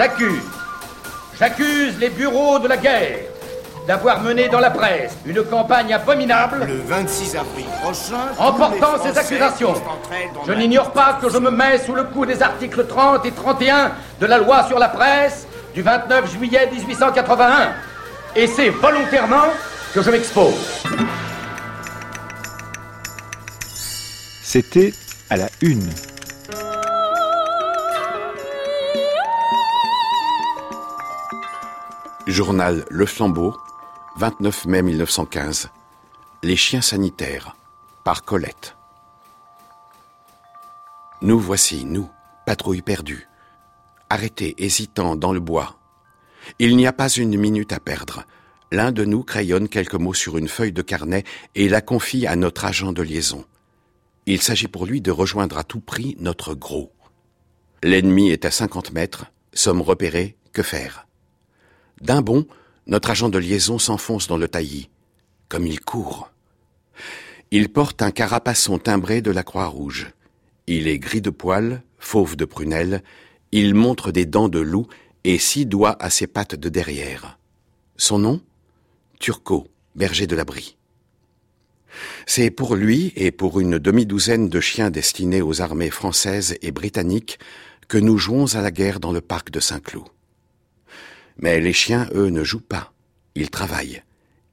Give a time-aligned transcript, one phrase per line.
[0.00, 0.42] J'accuse,
[1.38, 3.18] j'accuse les bureaux de la guerre
[3.86, 6.64] d'avoir mené dans la presse une campagne abominable.
[6.66, 8.32] Le 26 avril prochain.
[8.38, 9.74] En portant ces accusations,
[10.46, 13.92] je n'ignore pas que je me mets sous le coup des articles 30 et 31
[14.18, 17.74] de la loi sur la presse du 29 juillet 1881.
[18.36, 19.50] Et c'est volontairement
[19.92, 20.82] que je m'expose.
[24.42, 24.94] C'était
[25.28, 25.90] à la une.
[32.30, 33.56] Journal Le Flambeau,
[34.16, 35.68] 29 mai 1915.
[36.44, 37.56] Les chiens sanitaires,
[38.04, 38.76] par Colette.
[41.22, 42.08] Nous voici, nous,
[42.46, 43.28] patrouille perdue,
[44.10, 45.76] arrêtés, hésitants dans le bois.
[46.60, 48.22] Il n'y a pas une minute à perdre.
[48.70, 51.24] L'un de nous crayonne quelques mots sur une feuille de carnet
[51.56, 53.44] et la confie à notre agent de liaison.
[54.26, 56.92] Il s'agit pour lui de rejoindre à tout prix notre gros.
[57.82, 61.08] L'ennemi est à 50 mètres, sommes repérés, que faire?
[62.00, 62.46] D'un bond,
[62.86, 64.88] notre agent de liaison s'enfonce dans le taillis.
[65.48, 66.30] Comme il court.
[67.50, 70.08] Il porte un carapasson timbré de la Croix-Rouge.
[70.66, 73.02] Il est gris de poils, fauve de prunelle,
[73.52, 74.86] il montre des dents de loup
[75.24, 77.38] et six doigts à ses pattes de derrière.
[77.96, 78.40] Son nom?
[79.18, 80.76] Turco, berger de l'abri.
[82.26, 87.38] C'est pour lui et pour une demi-douzaine de chiens destinés aux armées françaises et britanniques
[87.88, 90.06] que nous jouons à la guerre dans le parc de Saint-Cloud.
[91.42, 92.92] Mais les chiens, eux, ne jouent pas.
[93.34, 94.02] Ils travaillent.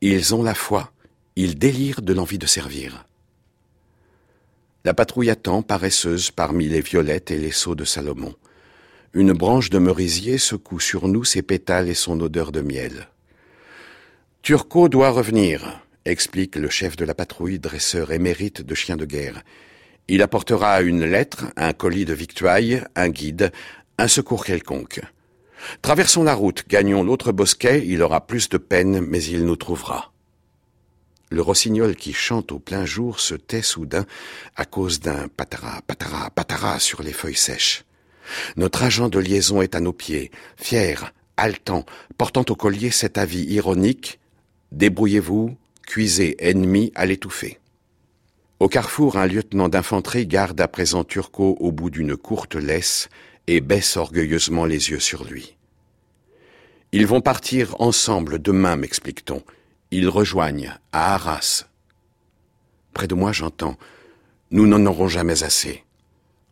[0.00, 0.92] Ils ont la foi.
[1.36, 3.06] Ils délirent de l'envie de servir.
[4.84, 8.34] La patrouille attend, paresseuse, parmi les violettes et les seaux de Salomon.
[9.14, 13.08] Une branche de merisier secoue sur nous ses pétales et son odeur de miel.
[14.42, 19.44] Turco doit revenir, explique le chef de la patrouille, dresseur émérite de chiens de guerre.
[20.08, 23.52] Il apportera une lettre, un colis de victuailles, un guide,
[23.98, 25.00] un secours quelconque.
[25.80, 30.12] Traversons la route, gagnons l'autre bosquet, il aura plus de peine, mais il nous trouvera.
[31.30, 34.04] Le rossignol qui chante au plein jour se tait soudain
[34.54, 37.84] à cause d'un patara, patara, patara sur les feuilles sèches.
[38.56, 41.86] Notre agent de liaison est à nos pieds, fier, haletant,
[42.18, 44.20] portant au collier cet avis ironique.
[44.72, 47.58] Débrouillez-vous, cuisez ennemi à l'étouffer.
[48.60, 53.08] Au carrefour, un lieutenant d'infanterie garde à présent Turco au bout d'une courte laisse
[53.46, 55.56] et baisse orgueilleusement les yeux sur lui.
[56.94, 59.42] Ils vont partir ensemble demain, m'explique-t-on.
[59.90, 61.64] Ils rejoignent à Arras.
[62.92, 63.78] Près de moi, j'entends
[64.50, 65.84] Nous n'en aurons jamais assez.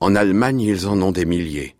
[0.00, 1.74] En Allemagne, ils en ont des milliers.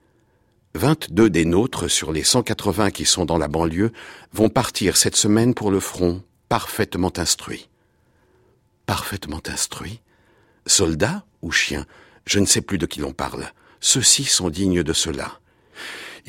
[0.74, 3.92] Vingt-deux des nôtres sur les cent quatre-vingts qui sont dans la banlieue
[4.32, 7.68] vont partir cette semaine pour le front, parfaitement instruits.
[8.86, 10.00] Parfaitement instruits
[10.66, 11.86] Soldats ou chiens?
[12.24, 13.52] Je ne sais plus de qui l'on parle.
[13.80, 15.40] Ceux-ci sont dignes de cela.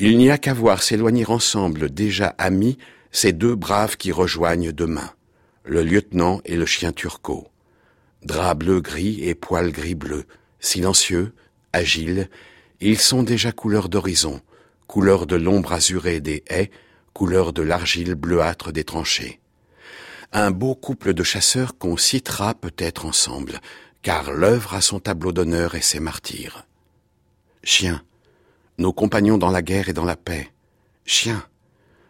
[0.00, 2.78] Il n'y a qu'à voir s'éloigner ensemble, déjà amis,
[3.10, 5.10] ces deux braves qui rejoignent demain,
[5.64, 7.48] le lieutenant et le chien turco.
[8.22, 10.24] Drap bleu-gris et poils gris-bleu,
[10.60, 11.32] silencieux,
[11.72, 12.30] agiles,
[12.80, 14.40] ils sont déjà couleur d'horizon,
[14.86, 16.70] couleur de l'ombre azurée des haies,
[17.12, 19.40] couleur de l'argile bleuâtre des tranchées.
[20.32, 23.60] Un beau couple de chasseurs qu'on citera peut-être ensemble,
[24.02, 26.66] car l'œuvre a son tableau d'honneur et ses martyrs.
[27.64, 28.02] Chiens,
[28.78, 30.50] nos compagnons dans la guerre et dans la paix.
[31.04, 31.44] Chiens,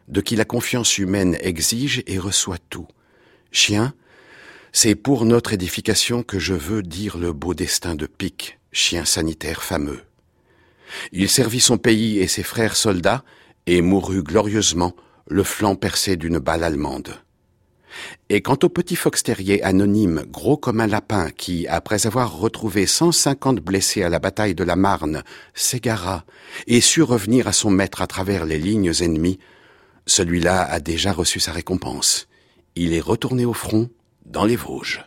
[0.09, 2.87] de qui la confiance humaine exige et reçoit tout.
[3.51, 3.95] Chiens,
[4.73, 9.62] c'est pour notre édification que je veux dire le beau destin de Pic, chien sanitaire
[9.62, 10.03] fameux.
[11.12, 13.25] Il servit son pays et ses frères soldats
[13.67, 14.95] et mourut glorieusement,
[15.27, 17.15] le flanc percé d'une balle allemande.
[18.28, 22.87] Et quant au petit fox terrier anonyme, gros comme un lapin, qui, après avoir retrouvé
[22.87, 25.22] cent cinquante blessés à la bataille de la Marne,
[25.54, 26.25] s'égara
[26.66, 29.38] et sut revenir à son maître à travers les lignes ennemies,
[30.06, 32.28] celui-là a déjà reçu sa récompense.
[32.76, 33.91] Il est retourné au front
[34.25, 35.05] dans les Vosges.